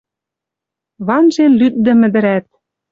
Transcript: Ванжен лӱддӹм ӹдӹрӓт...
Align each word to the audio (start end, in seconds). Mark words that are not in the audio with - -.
Ванжен 1.07 1.51
лӱддӹм 1.59 1.99
ӹдӹрӓт... 2.07 2.45